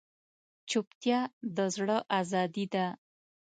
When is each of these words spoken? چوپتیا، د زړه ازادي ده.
چوپتیا، 0.69 1.19
د 1.55 1.57
زړه 1.75 1.97
ازادي 2.19 2.65
ده. 2.73 2.85